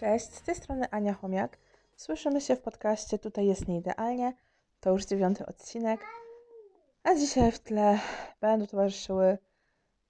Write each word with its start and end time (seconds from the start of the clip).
Cześć, 0.00 0.34
z 0.34 0.42
tej 0.42 0.54
strony 0.54 0.90
Ania 0.90 1.14
Chomiak. 1.14 1.58
Słyszymy 1.96 2.40
się 2.40 2.56
w 2.56 2.60
podcaście 2.60 3.18
Tutaj 3.18 3.46
jest 3.46 3.68
nieidealnie. 3.68 4.32
To 4.80 4.90
już 4.90 5.04
dziewiąty 5.04 5.46
odcinek. 5.46 6.00
A 7.02 7.14
dzisiaj 7.14 7.52
w 7.52 7.58
tle 7.58 7.98
będą 8.40 8.66
towarzyszyły 8.66 9.38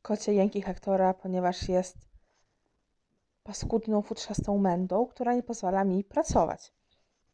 kocie 0.02 0.34
jęki 0.34 0.62
Hektora, 0.62 1.14
ponieważ 1.14 1.69
jest 1.69 1.96
paskudną, 3.45 4.02
futrzastą 4.02 4.59
mędą, 4.59 5.07
która 5.07 5.34
nie 5.34 5.43
pozwala 5.43 5.84
mi 5.84 6.05
pracować. 6.05 6.73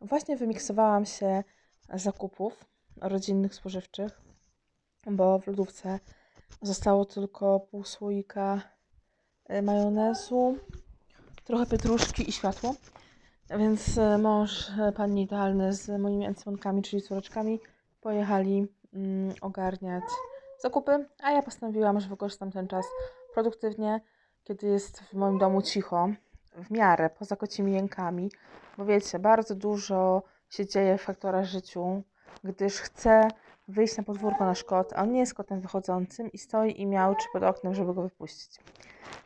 Właśnie 0.00 0.37
wymiksowałam 0.37 1.07
się 1.07 1.45
zakupów 1.95 2.64
rodzinnych, 3.00 3.55
spożywczych, 3.55 4.21
bo 5.07 5.39
w 5.39 5.46
lodówce 5.46 6.00
zostało 6.63 7.05
tylko 7.05 7.61
pół 7.61 7.85
słoika 7.85 8.63
y, 9.50 9.63
majonezu, 9.63 10.58
trochę 11.45 11.67
pietruszki 11.67 12.29
i 12.29 12.32
światło. 12.32 12.75
Więc 13.59 13.99
e, 13.99 14.19
mąż, 14.19 14.71
e, 14.79 14.93
pan 14.93 15.19
idealny 15.19 15.73
z 15.73 16.00
moimi 16.00 16.27
encymonkami, 16.27 16.83
czyli 16.83 17.03
córeczkami, 17.03 17.61
pojechali 18.00 18.67
mm, 18.95 19.35
ogarniać 19.41 20.05
zakupy, 20.59 21.07
a 21.23 21.31
ja 21.31 21.43
postanowiłam, 21.43 22.00
że 22.00 22.09
wykorzystam 22.09 22.53
ten 22.53 22.69
czas 22.69 22.86
produktywnie, 23.35 24.00
kiedy 24.45 24.67
jest 24.67 25.00
w 25.00 25.13
moim 25.13 25.39
domu 25.39 25.63
cicho, 25.63 26.09
w 26.57 26.71
miarę, 26.71 27.11
poza 27.19 27.36
kocimi 27.36 27.72
jękami, 27.72 28.31
bo 28.79 28.85
wiecie, 28.85 29.19
bardzo 29.19 29.55
dużo 29.55 30.22
się 30.50 30.67
dzieje 30.67 30.99
w 30.99 31.03
faktorach 31.03 31.45
życiu, 31.45 32.03
gdyż 32.45 32.75
chcę 32.75 33.28
wyjść 33.69 33.97
na 33.97 34.02
podwórko 34.02 34.44
na 34.44 34.55
szkot, 34.55 34.92
a 34.92 35.02
on 35.02 35.12
nie 35.12 35.20
jest 35.20 35.34
kotem 35.34 35.60
wychodzącym 35.60 36.32
i 36.32 36.38
stoi 36.38 36.80
i 36.80 36.86
miałczy 36.86 37.27
pod 37.32 37.42
oknem, 37.42 37.74
żeby 37.74 37.94
go 37.94 38.02
wypuścić. 38.02 38.60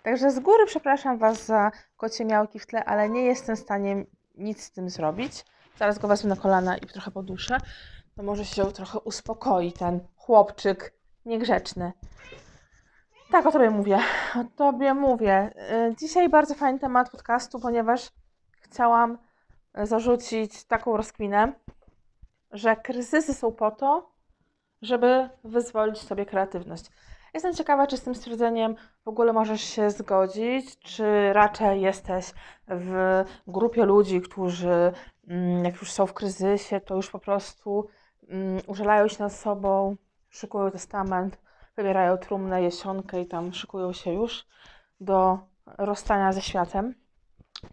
Także 0.02 0.30
z 0.30 0.40
góry 0.40 0.66
przepraszam 0.66 1.18
Was 1.18 1.46
za 1.46 1.70
kocie 1.96 2.24
miałki 2.24 2.58
w 2.58 2.66
tle, 2.66 2.84
ale 2.84 3.08
nie 3.08 3.22
jestem 3.22 3.56
w 3.56 3.58
stanie 3.58 4.04
nic 4.34 4.62
z 4.62 4.70
tym 4.70 4.90
zrobić. 4.90 5.44
Zaraz 5.78 5.98
go 5.98 6.08
wezmę 6.08 6.30
na 6.30 6.36
kolana 6.36 6.76
i 6.76 6.80
trochę 6.80 7.10
poduszę. 7.10 7.58
To 8.16 8.22
może 8.22 8.44
się 8.44 8.72
trochę 8.72 9.00
uspokoi 9.00 9.72
ten 9.72 10.00
chłopczyk 10.16 10.92
niegrzeczny. 11.24 11.92
Tak, 13.30 13.46
o 13.46 13.52
Tobie 13.52 13.70
mówię. 13.70 13.98
O 14.34 14.44
Tobie 14.56 14.94
mówię. 14.94 15.50
Y, 15.90 15.96
dzisiaj 15.96 16.28
bardzo 16.28 16.54
fajny 16.54 16.78
temat 16.78 17.10
podcastu, 17.10 17.60
ponieważ 17.60 18.10
chciałam 18.60 19.18
zarzucić 19.74 20.64
taką 20.64 20.96
rozkminę, 20.96 21.52
że 22.52 22.76
kryzysy 22.76 23.34
są 23.34 23.52
po 23.52 23.70
to, 23.70 24.15
żeby 24.82 25.28
wyzwolić 25.44 25.98
sobie 25.98 26.26
kreatywność. 26.26 26.90
Jestem 27.34 27.54
ciekawa, 27.54 27.86
czy 27.86 27.96
z 27.96 28.02
tym 28.02 28.14
stwierdzeniem 28.14 28.76
w 29.04 29.08
ogóle 29.08 29.32
możesz 29.32 29.60
się 29.60 29.90
zgodzić, 29.90 30.78
czy 30.78 31.32
raczej 31.32 31.80
jesteś 31.80 32.32
w 32.68 33.24
grupie 33.46 33.84
ludzi, 33.84 34.20
którzy 34.20 34.92
mm, 35.28 35.64
jak 35.64 35.74
już 35.74 35.92
są 35.92 36.06
w 36.06 36.14
kryzysie, 36.14 36.80
to 36.80 36.96
już 36.96 37.10
po 37.10 37.18
prostu 37.18 37.88
um, 38.28 38.58
użalają 38.66 39.08
się 39.08 39.22
nad 39.22 39.32
sobą, 39.32 39.96
szykują 40.28 40.70
testament, 40.70 41.38
wybierają 41.76 42.16
trumnę, 42.16 42.62
jesionkę 42.62 43.20
i 43.20 43.26
tam 43.26 43.52
szykują 43.52 43.92
się 43.92 44.12
już 44.12 44.46
do 45.00 45.38
rozstania 45.78 46.32
ze 46.32 46.42
światem. 46.42 46.94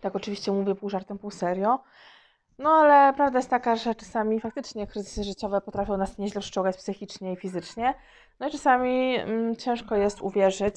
Tak 0.01 0.15
oczywiście 0.15 0.51
mówię 0.51 0.75
pół 0.75 0.89
żartem, 0.89 1.17
pół 1.17 1.31
serio. 1.31 1.79
No 2.59 2.69
ale 2.69 3.13
prawda 3.13 3.39
jest 3.39 3.49
taka, 3.49 3.75
że 3.75 3.95
czasami 3.95 4.39
faktycznie 4.39 4.87
kryzysy 4.87 5.23
życiowe 5.23 5.61
potrafią 5.61 5.97
nas 5.97 6.17
nieźle 6.17 6.41
ściągać 6.41 6.77
psychicznie 6.77 7.33
i 7.33 7.35
fizycznie. 7.35 7.93
No 8.39 8.47
i 8.47 8.51
czasami 8.51 9.15
mm, 9.15 9.55
ciężko 9.55 9.95
jest 9.95 10.21
uwierzyć, 10.21 10.75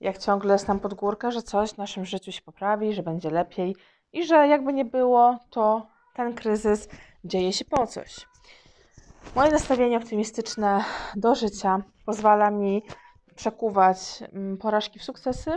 jak 0.00 0.18
ciągle 0.18 0.52
jest 0.52 0.66
tam 0.66 0.80
pod 0.80 0.94
górkę, 0.94 1.32
że 1.32 1.42
coś 1.42 1.70
w 1.70 1.78
naszym 1.78 2.04
życiu 2.04 2.32
się 2.32 2.42
poprawi, 2.42 2.92
że 2.92 3.02
będzie 3.02 3.30
lepiej 3.30 3.76
i 4.12 4.26
że 4.26 4.48
jakby 4.48 4.72
nie 4.72 4.84
było, 4.84 5.38
to 5.50 5.86
ten 6.14 6.34
kryzys 6.34 6.88
dzieje 7.24 7.52
się 7.52 7.64
po 7.64 7.86
coś. 7.86 8.26
Moje 9.34 9.50
nastawienie 9.50 9.96
optymistyczne 9.96 10.84
do 11.16 11.34
życia 11.34 11.82
pozwala 12.06 12.50
mi 12.50 12.82
przekuwać 13.34 13.98
mm, 14.32 14.56
porażki 14.56 14.98
w 14.98 15.04
sukcesy. 15.04 15.50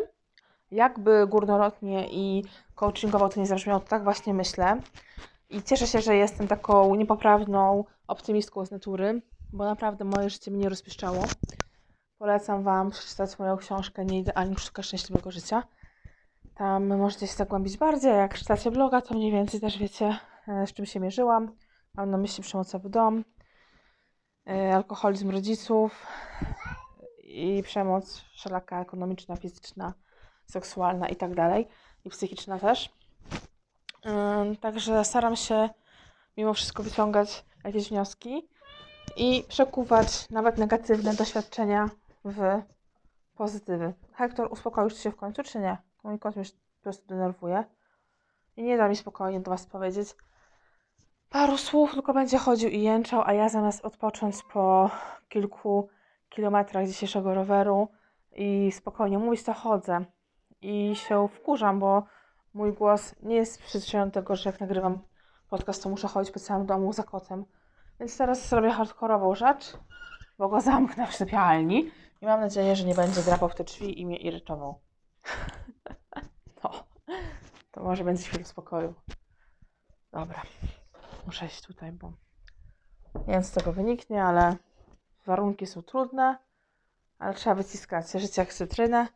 Jakby 0.72 1.28
górnolotnie 1.28 2.07
i 2.12 2.44
coachingowo 2.75 3.29
to 3.29 3.39
nie 3.39 3.45
zabrzmiało, 3.45 3.79
to 3.79 3.88
tak 3.88 4.03
właśnie 4.03 4.33
myślę. 4.33 4.78
I 5.49 5.63
cieszę 5.63 5.87
się, 5.87 6.01
że 6.01 6.15
jestem 6.15 6.47
taką 6.47 6.95
niepoprawną 6.95 7.83
optymistką 8.07 8.65
z 8.65 8.71
natury, 8.71 9.21
bo 9.53 9.65
naprawdę 9.65 10.05
moje 10.05 10.29
życie 10.29 10.51
mnie 10.51 10.69
rozpieszczało. 10.69 11.23
Polecam 12.17 12.63
Wam 12.63 12.91
przeczytać 12.91 13.39
moją 13.39 13.57
książkę 13.57 14.05
Nieidealnie 14.05 14.57
szuka 14.57 14.83
szczęśliwego 14.83 15.31
życia. 15.31 15.63
Tam 16.55 16.97
możecie 16.97 17.27
się 17.27 17.33
zagłębić 17.33 17.77
bardziej. 17.77 18.11
Jak 18.11 18.38
czytacie 18.38 18.71
bloga, 18.71 19.01
to 19.01 19.13
mniej 19.13 19.31
więcej 19.31 19.59
też 19.59 19.77
wiecie, 19.77 20.19
e, 20.47 20.67
z 20.67 20.73
czym 20.73 20.85
się 20.85 20.99
mierzyłam. 20.99 21.55
Mam 21.95 22.09
na 22.09 22.17
myśli 22.17 22.43
przemocowy 22.43 22.89
dom, 22.89 23.23
e, 24.49 24.75
alkoholizm 24.75 25.29
rodziców 25.29 26.07
i 27.23 27.63
przemoc 27.63 28.21
wszelaka 28.21 28.81
ekonomiczna, 28.81 29.35
fizyczna, 29.35 29.93
seksualna 30.45 31.07
i 31.07 31.15
tak 31.15 31.35
dalej. 31.35 31.67
I 32.05 32.09
psychiczna 32.09 32.59
też. 32.59 32.98
Także 34.61 35.05
staram 35.05 35.35
się 35.35 35.69
mimo 36.37 36.53
wszystko 36.53 36.83
wyciągać 36.83 37.45
jakieś 37.63 37.89
wnioski 37.89 38.49
i 39.17 39.43
przekuwać 39.47 40.29
nawet 40.29 40.57
negatywne 40.57 41.13
doświadczenia 41.13 41.89
w 42.25 42.61
pozytywy. 43.35 43.93
Hektor, 44.13 44.51
uspokoisz 44.51 45.03
się 45.03 45.11
w 45.11 45.15
końcu, 45.15 45.43
czy 45.43 45.59
nie? 45.59 45.77
Mój 46.03 46.19
kot 46.19 46.35
mnie 46.35 46.45
po 46.45 46.83
prostu 46.83 47.07
denerwuje 47.07 47.63
i 48.57 48.63
nie 48.63 48.77
da 48.77 48.88
mi 48.88 48.95
spokojnie 48.95 49.39
do 49.39 49.51
Was 49.51 49.65
powiedzieć 49.65 50.15
paru 51.29 51.57
słów, 51.57 51.93
tylko 51.93 52.13
będzie 52.13 52.38
chodził 52.38 52.69
i 52.69 52.81
jęczał, 52.81 53.23
a 53.25 53.33
ja 53.33 53.49
zamiast 53.49 53.85
odpocząć 53.85 54.35
po 54.53 54.89
kilku 55.29 55.89
kilometrach 56.29 56.88
dzisiejszego 56.88 57.33
roweru 57.33 57.88
i 58.31 58.71
spokojnie 58.71 59.19
mówić, 59.19 59.43
to 59.43 59.53
chodzę 59.53 60.05
i 60.61 60.95
się 60.95 61.27
wkurzam, 61.27 61.79
bo 61.79 62.03
mój 62.59 62.73
głos 62.73 63.15
nie 63.21 63.35
jest 63.35 63.61
do 64.05 64.11
tego, 64.11 64.35
że 64.35 64.49
jak 64.49 64.59
nagrywam 64.59 64.99
podcast, 65.49 65.83
to 65.83 65.89
muszę 65.89 66.07
chodzić 66.07 66.33
po 66.33 66.39
całym 66.39 66.65
domu 66.65 66.93
za 66.93 67.03
kotem. 67.03 67.45
Więc 67.99 68.17
teraz 68.17 68.49
zrobię 68.49 68.69
hardkorową 68.69 69.35
rzecz, 69.35 69.77
bo 70.37 70.49
go 70.49 70.61
zamknę 70.61 71.07
w 71.07 71.15
sypialni 71.15 71.91
i 72.21 72.25
mam 72.25 72.39
nadzieję, 72.39 72.75
że 72.75 72.85
nie 72.85 72.95
będzie 72.95 73.21
drapał 73.21 73.49
w 73.49 73.55
te 73.55 73.63
drzwi 73.63 74.01
i 74.01 74.05
mnie 74.05 74.17
irytował. 74.17 74.79
no, 76.63 76.71
to 77.71 77.83
może 77.83 78.03
będzie 78.03 78.23
chwilę 78.23 78.45
spokoju. 78.45 78.93
Dobra, 80.11 80.41
muszę 81.25 81.45
iść 81.45 81.61
tutaj, 81.61 81.91
bo 81.91 82.11
nie 83.27 83.33
wiem, 83.33 83.43
co 83.43 83.59
tego 83.59 83.73
wyniknie, 83.73 84.23
ale 84.23 84.55
warunki 85.25 85.67
są 85.67 85.81
trudne, 85.81 86.37
ale 87.19 87.33
trzeba 87.33 87.55
wyciskać 87.55 88.11
życie 88.11 88.41
jak 88.41 88.53
cytrynę 88.53 89.07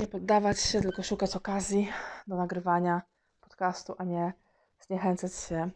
nie 0.00 0.06
poddawać 0.06 0.60
się, 0.60 0.80
tylko 0.80 1.02
szukać 1.02 1.36
okazji 1.36 1.88
do 2.26 2.36
nagrywania 2.36 3.02
podcastu, 3.40 3.94
a 3.98 4.04
nie 4.04 4.32
zniechęcać 4.80 5.34
się 5.34 5.70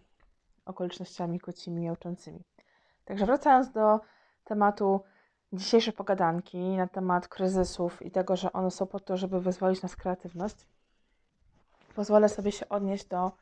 okolicznościami 0.64 1.40
kocimi 1.40 1.82
miałczącymi. 1.82 2.40
Także 3.04 3.26
wracając 3.26 3.70
do 3.70 4.00
tematu 4.44 5.00
dzisiejszej 5.52 5.92
pogadanki 5.92 6.58
na 6.58 6.86
temat 6.86 7.28
kryzysów 7.28 8.02
i 8.02 8.10
tego, 8.10 8.36
że 8.36 8.52
one 8.52 8.70
są 8.70 8.86
po 8.86 9.00
to, 9.00 9.16
żeby 9.16 9.40
wyzwolić 9.40 9.82
nas 9.82 9.96
kreatywność, 9.96 10.66
pozwolę 11.94 12.28
sobie 12.28 12.52
się 12.52 12.68
odnieść 12.68 13.04
do 13.04 13.32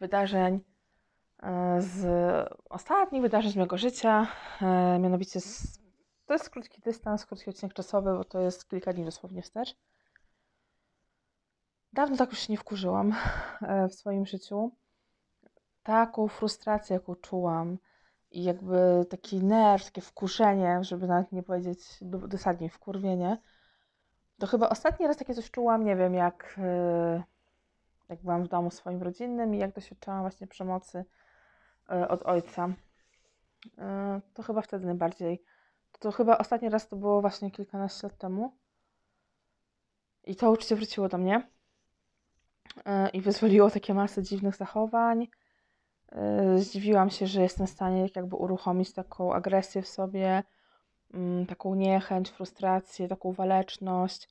wydarzeń 0.00 0.60
e, 1.42 1.80
z 1.80 2.06
ostatnich 2.70 3.22
wydarzeń 3.22 3.52
z 3.52 3.56
mojego 3.56 3.78
życia, 3.78 4.26
e, 4.62 4.98
mianowicie 4.98 5.40
z, 5.40 5.78
to 6.26 6.32
jest 6.32 6.50
krótki 6.50 6.80
dystans, 6.80 7.26
krótki 7.26 7.50
odcinek 7.50 7.74
czasowy, 7.74 8.12
bo 8.12 8.24
to 8.24 8.40
jest 8.40 8.68
kilka 8.68 8.92
dni 8.92 9.04
dosłownie 9.04 9.42
wstecz. 9.42 9.76
Dawno 11.96 12.16
tak 12.16 12.30
już 12.30 12.40
się 12.40 12.52
nie 12.52 12.58
wkurzyłam 12.58 13.14
e, 13.62 13.88
w 13.88 13.94
swoim 13.94 14.26
życiu. 14.26 14.70
Taką 15.82 16.28
frustrację, 16.28 16.94
jaką 16.94 17.14
czułam 17.14 17.78
i 18.30 18.44
jakby 18.44 19.06
taki 19.10 19.44
nerw, 19.44 19.84
takie 19.84 20.00
wkurzenie, 20.00 20.84
żeby 20.84 21.06
nawet 21.06 21.32
nie 21.32 21.42
powiedzieć 21.42 21.80
dosadnie 22.02 22.70
wkurwienie, 22.70 23.38
to 24.38 24.46
chyba 24.46 24.68
ostatni 24.68 25.06
raz 25.06 25.16
takie 25.16 25.34
coś 25.34 25.50
czułam, 25.50 25.84
nie 25.84 25.96
wiem, 25.96 26.14
jak, 26.14 26.56
e, 26.58 27.22
jak 28.08 28.22
byłam 28.22 28.44
w 28.44 28.48
domu 28.48 28.70
swoim 28.70 29.02
rodzinnym 29.02 29.54
i 29.54 29.58
jak 29.58 29.74
doświadczałam 29.74 30.20
właśnie 30.20 30.46
przemocy 30.46 31.04
e, 31.90 32.08
od 32.08 32.22
ojca. 32.22 32.68
To 34.34 34.42
chyba 34.42 34.62
wtedy 34.62 34.86
najbardziej. 34.86 35.42
To 35.98 36.12
chyba 36.12 36.38
ostatni 36.38 36.68
raz 36.68 36.88
to 36.88 36.96
było 36.96 37.20
właśnie 37.20 37.50
kilkanaście 37.50 38.06
lat 38.06 38.18
temu. 38.18 38.56
I 40.24 40.36
to 40.36 40.50
uczucie 40.50 40.76
wróciło 40.76 41.08
do 41.08 41.18
mnie. 41.18 41.55
E, 42.86 43.08
i 43.08 43.20
wyzwoliło 43.20 43.70
takie 43.70 43.94
masy 43.94 44.22
dziwnych 44.22 44.56
zachowań. 44.56 45.28
E, 46.12 46.58
zdziwiłam 46.58 47.10
się, 47.10 47.26
że 47.26 47.42
jestem 47.42 47.66
w 47.66 47.70
stanie 47.70 48.08
jakby 48.14 48.36
uruchomić 48.36 48.92
taką 48.92 49.32
agresję 49.34 49.82
w 49.82 49.88
sobie, 49.88 50.42
mm, 51.14 51.46
taką 51.46 51.74
niechęć, 51.74 52.30
frustrację, 52.30 53.08
taką 53.08 53.32
waleczność, 53.32 54.28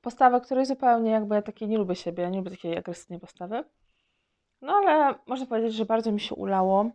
postawę, 0.00 0.40
której 0.40 0.66
zupełnie 0.66 1.10
jakby 1.10 1.34
ja 1.34 1.42
takiej 1.42 1.68
nie 1.68 1.78
lubię 1.78 1.96
siebie, 1.96 2.30
nie 2.30 2.38
lubię 2.38 2.50
takiej 2.50 2.78
agresywnej 2.78 3.20
postawy. 3.20 3.64
No 4.62 4.72
ale 4.72 5.14
można 5.26 5.46
powiedzieć, 5.46 5.74
że 5.74 5.84
bardzo 5.84 6.12
mi 6.12 6.20
się 6.20 6.34
ulało 6.34 6.90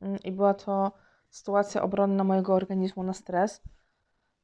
mm, 0.00 0.18
i 0.24 0.32
była 0.32 0.54
to 0.54 0.92
sytuacja 1.30 1.82
obronna 1.82 2.24
mojego 2.24 2.54
organizmu 2.54 3.02
na 3.02 3.12
stres, 3.12 3.62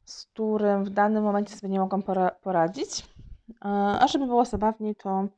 z 0.04 0.26
którym 0.26 0.84
w 0.84 0.90
danym 0.90 1.24
momencie 1.24 1.56
sobie 1.56 1.72
nie 1.72 1.80
mogłam 1.80 2.02
pora 2.02 2.30
poradzić. 2.30 3.06
A 4.00 4.06
żeby 4.08 4.26
było 4.26 4.44
zabawniej, 4.44 4.96
to, 4.96 5.28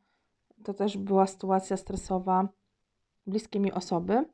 to 0.67 0.75
też 0.75 0.97
była 0.99 1.27
sytuacja 1.27 1.77
stresowa 1.77 2.49
bliskiej 3.27 3.61
mi 3.61 3.73
osoby, 3.73 4.25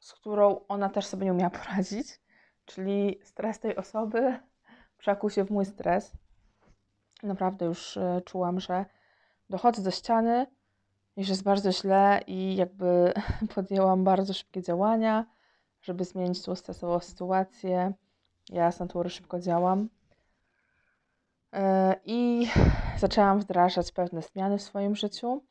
z 0.00 0.12
którą 0.12 0.60
ona 0.68 0.88
też 0.88 1.06
sobie 1.06 1.24
nie 1.24 1.32
umiała 1.32 1.50
poradzić. 1.50 2.20
Czyli 2.64 3.18
stres 3.22 3.60
tej 3.60 3.76
osoby 3.76 4.38
przekuł 4.98 5.30
się 5.30 5.44
w 5.44 5.50
mój 5.50 5.64
stres. 5.64 6.12
Naprawdę 7.22 7.66
już 7.66 7.96
e, 7.96 8.20
czułam, 8.24 8.60
że 8.60 8.84
dochodzę 9.50 9.82
do 9.82 9.90
ściany 9.90 10.46
że 11.16 11.32
jest 11.32 11.42
bardzo 11.42 11.72
źle 11.72 12.20
i 12.26 12.56
jakby 12.56 13.12
podjęłam 13.54 14.04
bardzo 14.04 14.34
szybkie 14.34 14.62
działania, 14.62 15.26
żeby 15.82 16.04
zmienić 16.04 16.42
tą 16.42 16.54
stresową 16.54 17.00
sytuację. 17.00 17.92
Ja 18.50 18.72
z 18.72 18.80
natury 18.80 19.10
szybko 19.10 19.40
działam. 19.40 19.88
E, 21.52 21.94
I 22.04 22.48
zaczęłam 22.98 23.40
wdrażać 23.40 23.92
pewne 23.92 24.22
zmiany 24.22 24.58
w 24.58 24.62
swoim 24.62 24.96
życiu. 24.96 25.42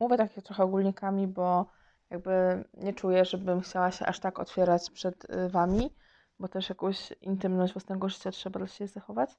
Mówię 0.00 0.16
takie 0.16 0.42
trochę 0.42 0.62
ogólnikami, 0.62 1.26
bo 1.26 1.66
jakby 2.10 2.64
nie 2.74 2.92
czuję, 2.92 3.24
żebym 3.24 3.60
chciała 3.60 3.90
się 3.90 4.06
aż 4.06 4.20
tak 4.20 4.38
otwierać 4.38 4.90
przed 4.90 5.30
y, 5.30 5.48
Wami, 5.48 5.90
bo 6.38 6.48
też 6.48 6.68
jakąś 6.68 7.12
intymność 7.20 7.72
własnego 7.72 8.08
życia 8.08 8.30
trzeba 8.30 8.58
dla 8.58 8.68
siebie 8.68 8.88
zachować. 8.88 9.30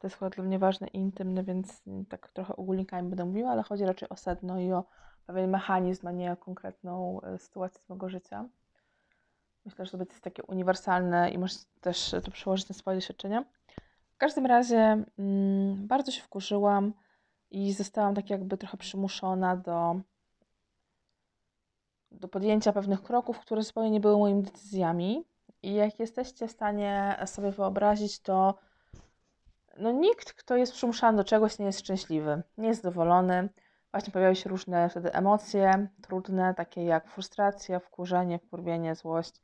To 0.00 0.06
jest 0.06 0.16
chyba 0.16 0.30
dla 0.30 0.44
mnie 0.44 0.58
ważne 0.58 0.86
i 0.86 0.98
intymne, 0.98 1.42
więc 1.44 1.82
tak 2.08 2.28
trochę 2.28 2.56
ogólnikami 2.56 3.08
będę 3.08 3.24
mówiła, 3.24 3.50
ale 3.50 3.62
chodzi 3.62 3.84
raczej 3.84 4.08
o 4.08 4.16
sedno 4.16 4.60
i 4.60 4.72
o 4.72 4.84
pewien 5.26 5.50
mechanizm, 5.50 6.06
a 6.06 6.12
nie 6.12 6.32
o 6.32 6.36
konkretną 6.36 7.20
y, 7.34 7.38
sytuację 7.38 7.80
z 7.80 7.88
mojego 7.88 8.08
życia. 8.08 8.48
Myślę, 9.64 9.86
że 9.86 9.92
to 9.92 9.98
jest 9.98 10.20
takie 10.20 10.42
uniwersalne 10.42 11.30
i 11.30 11.38
możesz 11.38 11.56
też 11.80 12.14
to 12.24 12.30
przełożyć 12.30 12.68
na 12.68 12.74
swoje 12.74 12.96
doświadczenia. 12.96 13.44
W 14.18 14.20
każdym 14.20 14.46
razie 14.46 15.04
mm, 15.18 15.86
bardzo 15.86 16.12
się 16.12 16.22
wkurzyłam 16.22 16.92
i 17.50 17.72
zostałam 17.72 18.14
tak 18.14 18.30
jakby 18.30 18.56
trochę 18.56 18.76
przymuszona 18.76 19.56
do, 19.56 20.00
do 22.10 22.28
podjęcia 22.28 22.72
pewnych 22.72 23.02
kroków, 23.02 23.40
które 23.40 23.62
zupełnie 23.62 23.90
nie 23.90 24.00
były 24.00 24.18
moimi 24.18 24.42
decyzjami. 24.42 25.24
I 25.62 25.74
jak 25.74 25.98
jesteście 25.98 26.48
w 26.48 26.50
stanie 26.50 27.16
sobie 27.26 27.50
wyobrazić, 27.50 28.20
to 28.20 28.54
no 29.76 29.92
nikt, 29.92 30.32
kto 30.32 30.56
jest 30.56 30.72
przymuszany 30.72 31.16
do 31.16 31.24
czegoś, 31.24 31.58
nie 31.58 31.66
jest 31.66 31.80
szczęśliwy, 31.80 32.42
nie 32.56 32.68
jest 32.68 32.82
zadowolony. 32.82 33.48
Właśnie 33.90 34.12
pojawiają 34.12 34.34
się 34.34 34.50
różne 34.50 34.88
wtedy 34.88 35.12
emocje 35.12 35.88
trudne, 36.02 36.54
takie 36.54 36.84
jak 36.84 37.08
frustracja, 37.08 37.78
wkurzenie, 37.78 38.38
wkurwienie, 38.38 38.94
złość, 38.94 39.40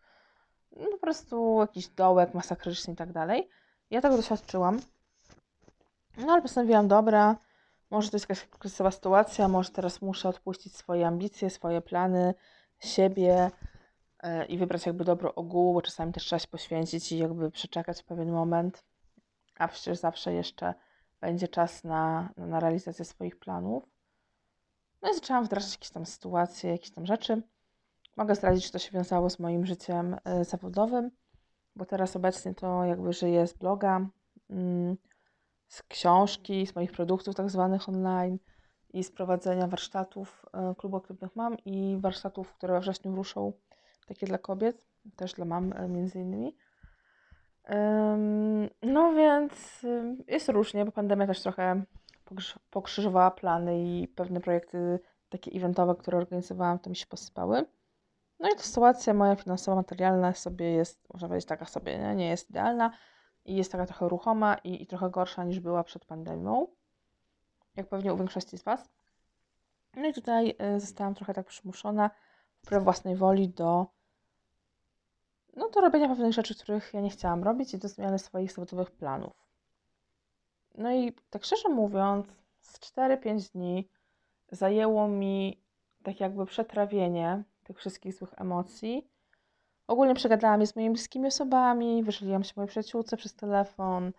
no 0.77 0.87
po 0.91 0.99
prostu 0.99 1.61
jakiś 1.61 1.89
dołek 1.89 2.35
masakryczny 2.35 2.93
i 2.93 2.97
tak 2.97 3.13
dalej. 3.13 3.51
Ja 3.91 4.01
tego 4.01 4.17
doświadczyłam. 4.17 4.81
No 6.17 6.33
ale 6.33 6.43
postanowiłam, 6.43 6.89
dobra, 6.89 7.37
może 7.91 8.11
to 8.11 8.17
jest 8.17 8.29
jakaś 8.29 8.47
kryzysowa 8.47 8.91
sytuacja, 8.91 9.49
może 9.49 9.71
teraz 9.71 10.03
muszę 10.03 10.29
odpuścić 10.29 10.77
swoje 10.77 11.07
ambicje, 11.07 11.51
swoje 11.51 11.81
plany, 11.81 12.35
siebie 12.79 13.51
yy, 14.23 14.45
i 14.45 14.59
wybrać 14.59 14.87
jakby 14.87 15.05
dobro 15.05 15.35
ogółu, 15.35 15.75
bo 15.75 15.83
czasami 15.83 16.13
też 16.13 16.25
trzeba 16.25 16.41
się 16.41 16.49
poświęcić 16.49 17.13
i 17.13 17.19
jakby 17.19 17.51
przeczekać 17.51 18.03
pewien 18.03 18.33
moment, 18.33 18.85
a 19.59 19.69
przecież 19.69 19.99
zawsze 19.99 20.33
jeszcze 20.33 20.75
będzie 21.21 21.49
czas 21.49 21.85
na, 21.85 22.29
na 22.37 22.61
realizację 22.61 23.05
swoich 23.05 23.39
planów. 23.39 23.85
No 25.03 25.11
i 25.11 25.15
zaczęłam 25.15 25.45
wdrażać 25.45 25.73
jakieś 25.73 25.91
tam 25.91 26.07
sytuacje, 26.07 26.71
jakieś 26.71 26.91
tam 26.91 27.07
rzeczy. 27.07 27.43
Mogę 28.17 28.35
zdradzić, 28.35 28.65
że 28.65 28.71
to 28.71 28.79
się 28.79 28.91
wiązało 28.91 29.31
z 29.31 29.39
moim 29.39 29.67
życiem 29.67 30.17
yy, 30.25 30.45
zawodowym, 30.45 31.11
bo 31.77 31.85
teraz 31.85 32.17
obecnie 32.17 32.55
to 32.55 32.85
jakby 32.85 33.13
żyję 33.13 33.47
z 33.47 33.53
bloga. 33.53 34.07
Yy, 34.51 34.97
z 35.75 35.83
książki, 35.83 36.67
z 36.67 36.75
moich 36.75 36.93
produktów 36.93 37.35
tak 37.35 37.51
zwanych 37.51 37.89
online 37.89 38.39
i 38.93 39.05
z 39.05 39.11
prowadzenia 39.11 39.67
warsztatów 39.67 40.47
e, 40.53 40.75
klubu 40.79 40.97
aktywnych 40.97 41.37
mam 41.37 41.57
i 41.65 41.97
warsztatów, 42.01 42.55
które 42.55 42.75
we 42.75 42.81
wrześniu 42.81 43.17
ruszą, 43.17 43.53
takie 44.07 44.27
dla 44.27 44.39
kobiet, 44.39 44.87
też 45.17 45.33
dla 45.33 45.45
mam 45.45 45.73
e, 45.73 45.89
między 45.89 46.19
innymi. 46.19 46.57
No 48.83 49.13
więc 49.13 49.87
jest 50.29 50.49
różnie, 50.49 50.85
bo 50.85 50.93
pandemia 50.93 51.27
też 51.27 51.43
trochę 51.43 51.83
pokrzyżowała 52.71 53.31
plany 53.31 53.85
i 53.85 54.09
pewne 54.09 54.41
projekty 54.41 54.99
takie 55.29 55.51
eventowe, 55.51 55.95
które 55.95 56.19
organizowałam, 56.19 56.79
to 56.79 56.91
mi 56.91 56.97
się 56.97 57.07
posypały. 57.07 57.65
No 58.41 58.49
i 58.49 58.57
ta 58.57 58.63
sytuacja 58.63 59.15
moja 59.15 59.37
finansowa, 59.37 59.77
materialna 59.77 60.33
sobie 60.33 60.73
jest, 60.73 61.13
można 61.13 61.29
powiedzieć, 61.29 61.49
taka 61.49 61.67
sobie, 61.67 61.99
nie, 61.99 62.15
nie 62.15 62.29
jest 62.29 62.51
idealna, 62.51 62.91
i 63.45 63.57
jest 63.57 63.73
taka 63.73 63.87
trochę 63.87 64.09
ruchoma 64.09 64.55
i, 64.55 64.83
i 64.83 64.87
trochę 64.87 65.11
gorsza 65.11 65.45
niż 65.45 65.61
była 65.61 65.85
przed 65.85 66.05
pandemią, 66.05 66.67
jak 67.77 67.89
pewnie 67.89 68.15
u 68.15 68.17
większości 68.17 68.59
z 68.59 68.63
Was. 68.63 68.89
No 69.97 70.07
i 70.07 70.13
tutaj 70.13 70.55
y, 70.77 70.81
zostałam 70.81 71.15
trochę 71.15 71.35
tak 71.35 71.47
przymuszona 71.47 72.11
wbrew 72.63 72.85
własnej 72.85 73.17
woli 73.17 73.49
do, 73.49 73.87
no, 75.57 75.71
do 75.71 75.81
robienia 75.81 76.09
pewnych 76.09 76.33
rzeczy, 76.33 76.55
których 76.55 76.95
ja 76.95 77.01
nie 77.01 77.11
chciałam 77.11 77.45
robić 77.45 77.75
i 77.75 77.79
do 77.79 77.89
zmiany 77.89 78.19
swoich 78.19 78.53
zawodowych 78.53 78.91
planów. 78.91 79.33
No 80.75 80.93
i 80.93 81.13
tak 81.31 81.45
szczerze 81.45 81.69
mówiąc, 81.69 82.27
z 82.61 82.81
4-5 82.81 83.53
dni 83.53 83.89
zajęło 84.51 85.09
mi 85.09 85.63
tak 86.03 86.21
jakby 86.21 86.47
przetrawienie 86.47 87.45
tych 87.65 87.79
wszystkich 87.79 88.15
złych 88.15 88.35
emocji 88.37 89.09
Ogólnie 89.87 90.15
przegadałam 90.15 90.61
je 90.61 90.67
z 90.67 90.77
moimi 90.77 90.91
bliskimi 90.91 91.27
osobami, 91.27 92.03
wyżyliłam 92.05 92.45
się 92.45 92.53
mojej 92.57 92.69
przyjaciółce 92.69 93.17
przez 93.17 93.35
telefon, 93.35 94.13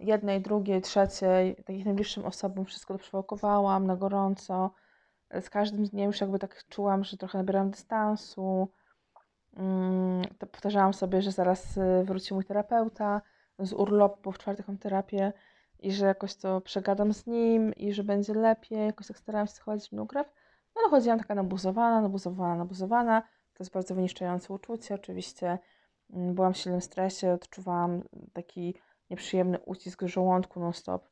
jednej, 0.00 0.40
drugiej, 0.40 0.82
trzeciej, 0.82 1.56
takich 1.56 1.84
najbliższym 1.84 2.24
osobom 2.24 2.64
wszystko 2.64 2.94
doprzewałkowałam 2.94 3.86
na 3.86 3.96
gorąco. 3.96 4.70
Z 5.40 5.50
każdym 5.50 5.84
dniem 5.84 6.06
już 6.06 6.20
jakby 6.20 6.38
tak 6.38 6.64
czułam, 6.68 7.04
że 7.04 7.16
trochę 7.16 7.38
nabieram 7.38 7.70
dystansu. 7.70 8.68
Mm, 9.56 10.22
to 10.38 10.46
powtarzałam 10.46 10.94
sobie, 10.94 11.22
że 11.22 11.32
zaraz 11.32 11.76
y, 11.76 12.04
wróci 12.04 12.34
mój 12.34 12.44
terapeuta 12.44 13.22
z 13.58 13.72
urlopu, 13.72 14.32
w 14.32 14.38
czwartek 14.38 14.68
mam 14.68 14.78
terapię 14.78 15.32
i 15.78 15.92
że 15.92 16.06
jakoś 16.06 16.34
to 16.34 16.60
przegadam 16.60 17.12
z 17.12 17.26
nim 17.26 17.74
i 17.74 17.92
że 17.92 18.04
będzie 18.04 18.34
lepiej. 18.34 18.86
Jakoś 18.86 19.06
tak 19.06 19.18
starałam 19.18 19.46
się 19.46 19.52
schować 19.52 19.92
w. 19.92 20.32
No 20.76 20.82
ale 20.82 20.90
chodziłam 20.90 21.18
taka 21.18 21.34
nabuzowana, 21.34 22.00
nabuzowana, 22.00 22.56
nabuzowana. 22.56 23.20
To 23.54 23.64
jest 23.64 23.72
bardzo 23.72 23.94
wyniszczające 23.94 24.54
uczucie. 24.54 24.94
Oczywiście 24.94 25.58
mm, 26.10 26.34
byłam 26.34 26.52
w 26.54 26.56
silnym 26.56 26.80
stresie, 26.80 27.32
odczuwałam 27.32 28.02
taki 28.32 28.74
nieprzyjemny 29.10 29.58
ucisk 29.58 30.02
żołądku 30.02 30.60
non-stop. 30.60 31.08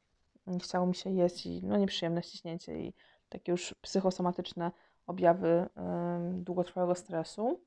Chciało 0.63 0.87
mi 0.87 0.95
się 0.95 1.11
jeść 1.11 1.47
i 1.47 1.61
no, 1.65 1.77
nieprzyjemne 1.77 2.23
ściśnięcie 2.23 2.81
i 2.81 2.95
takie 3.29 3.53
już 3.53 3.75
psychosomatyczne 3.81 4.71
objawy 5.07 5.69
długotrwałego 6.33 6.95
stresu. 6.95 7.61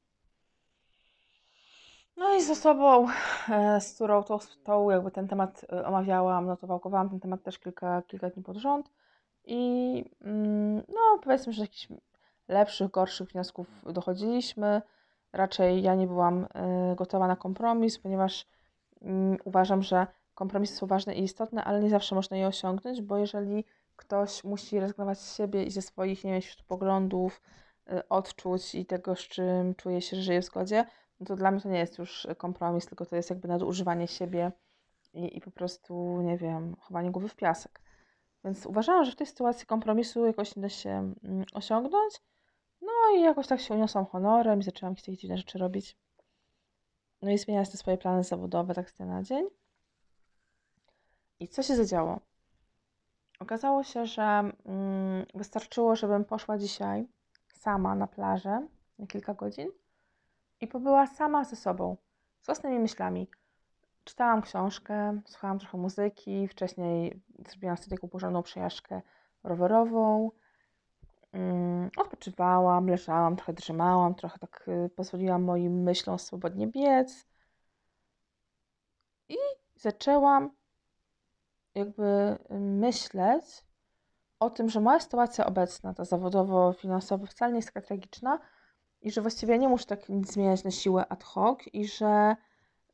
No 2.17 2.35
i 2.35 2.41
z 2.41 2.50
osobą, 2.50 3.07
e, 3.50 3.81
z 3.81 3.93
którą 3.95 4.23
tą, 4.23 4.38
tą 4.63 4.89
jakby 4.89 5.12
ten 5.12 5.27
temat 5.27 5.65
e, 5.71 5.85
omawiałam, 5.85 6.45
no 6.45 6.57
to 6.57 6.67
wałkowałam 6.67 7.09
ten 7.09 7.19
temat 7.19 7.43
też 7.43 7.59
kilka, 7.59 8.01
kilka 8.01 8.29
dni 8.29 8.43
pod 8.43 8.57
rząd 8.57 8.89
i 9.45 10.05
mm, 10.21 10.75
no 10.75 11.19
powiedzmy, 11.23 11.53
że 11.53 11.62
jakiś 11.62 11.88
lepszych, 12.47 12.91
gorszych 12.91 13.29
wniosków 13.29 13.67
dochodziliśmy. 13.93 14.81
Raczej 15.33 15.83
ja 15.83 15.95
nie 15.95 16.07
byłam 16.07 16.43
y, 16.43 16.47
gotowa 16.95 17.27
na 17.27 17.35
kompromis, 17.35 18.00
ponieważ 18.00 18.47
mm, 19.01 19.38
uważam, 19.43 19.83
że 19.83 20.07
kompromisy 20.35 20.75
są 20.75 20.88
ważne 20.88 21.15
i 21.15 21.23
istotne, 21.23 21.63
ale 21.63 21.79
nie 21.79 21.89
zawsze 21.89 22.15
można 22.15 22.38
je 22.38 22.47
osiągnąć, 22.47 23.01
bo 23.01 23.17
jeżeli 23.17 23.65
ktoś 23.95 24.43
musi 24.43 24.79
rezygnować 24.79 25.19
z 25.19 25.38
siebie 25.38 25.63
i 25.63 25.71
ze 25.71 25.81
swoich, 25.81 26.23
nie 26.23 26.31
wiem, 26.31 26.41
poglądów, 26.67 27.41
y, 27.91 28.07
odczuć 28.09 28.75
i 28.75 28.85
tego, 28.85 29.15
z 29.15 29.19
czym 29.19 29.75
czuje 29.75 30.01
się, 30.01 30.17
że 30.17 30.23
żyje 30.23 30.41
w 30.41 30.45
zgodzie, 30.45 30.85
no 31.19 31.25
to 31.25 31.35
dla 31.35 31.51
mnie 31.51 31.62
to 31.62 31.69
nie 31.69 31.79
jest 31.79 31.97
już 31.97 32.27
kompromis, 32.38 32.85
tylko 32.85 33.05
to 33.05 33.15
jest 33.15 33.29
jakby 33.29 33.47
nadużywanie 33.47 34.07
siebie 34.07 34.51
i, 35.13 35.38
i 35.38 35.41
po 35.41 35.51
prostu, 35.51 36.21
nie 36.21 36.38
wiem, 36.38 36.75
chowanie 36.79 37.12
głowy 37.12 37.29
w 37.29 37.35
piasek. 37.35 37.83
Więc 38.43 38.65
uważałam, 38.65 39.05
że 39.05 39.12
w 39.12 39.15
tej 39.15 39.27
sytuacji 39.27 39.65
kompromisu 39.65 40.25
jakoś 40.25 40.55
nie 40.55 40.62
da 40.62 40.69
się 40.69 41.13
mm, 41.23 41.45
osiągnąć. 41.53 42.21
No 42.81 43.17
i 43.17 43.21
jakoś 43.21 43.47
tak 43.47 43.62
się 43.62 43.73
uniosłam 43.73 44.05
honorem 44.05 44.59
i 44.59 44.63
zaczęłam 44.63 44.95
jakieś 44.97 45.17
dziwne 45.17 45.38
rzeczy 45.38 45.57
robić. 45.57 45.97
No 47.21 47.31
i 47.31 47.38
zmieniać 47.38 47.69
te 47.69 47.77
swoje 47.77 47.97
plany 47.97 48.23
zawodowe 48.23 48.73
tak 48.73 48.89
z 48.89 48.93
dnia 48.93 49.05
na 49.05 49.23
dzień. 49.23 49.45
I 51.39 51.47
co 51.47 51.63
się 51.63 51.75
zadziało? 51.75 52.19
Okazało 53.39 53.83
się, 53.83 54.05
że 54.05 54.23
mm, 54.65 55.25
wystarczyło, 55.33 55.95
żebym 55.95 56.25
poszła 56.25 56.57
dzisiaj 56.57 57.07
sama 57.53 57.95
na 57.95 58.07
plażę 58.07 58.67
na 59.00 59.07
kilka 59.07 59.33
godzin 59.33 59.69
i 60.62 60.67
pobyła 60.67 61.07
sama 61.07 61.43
ze 61.43 61.55
sobą, 61.55 61.97
z 62.41 62.45
własnymi 62.45 62.79
myślami. 62.79 63.27
Czytałam 64.03 64.41
książkę, 64.41 65.22
słuchałam 65.25 65.60
trochę 65.60 65.77
muzyki, 65.77 66.48
wcześniej 66.48 67.22
zrobiłam 67.50 67.77
sobie 67.77 67.98
taką 67.98 68.10
porządną 68.10 68.43
przejażdżkę 68.43 69.01
rowerową. 69.43 70.31
Mm, 71.33 71.89
odpoczywałam, 71.98 72.88
leżałam, 72.88 73.36
trochę 73.36 73.53
drzemałam, 73.53 74.15
trochę 74.15 74.39
tak 74.39 74.65
y, 74.67 74.89
pozwoliłam 74.95 75.43
moim 75.43 75.83
myślom 75.83 76.19
swobodnie 76.19 76.67
biec. 76.67 77.27
I 79.29 79.38
zaczęłam 79.75 80.50
jakby 81.75 82.38
y, 82.51 82.60
myśleć 82.60 83.45
o 84.39 84.50
tym, 84.50 84.69
że 84.69 84.79
moja 84.79 85.00
sytuacja 85.00 85.45
obecna, 85.45 85.93
ta 85.93 86.03
zawodowo-finansowo, 86.03 87.25
wcale 87.25 87.51
nie 87.51 87.57
jest 87.57 87.74
taka 87.74 87.88
tragiczna 87.88 88.39
i 89.01 89.12
że 89.12 89.22
właściwie 89.22 89.60
nie 89.60 89.69
muszę 89.69 89.86
tak 89.86 90.10
nic 90.10 90.33
zmieniać 90.33 90.63
na 90.63 90.72
siłę 90.72 91.05
ad 91.10 91.24
hoc 91.24 91.60
i 91.74 91.88
że 91.88 92.36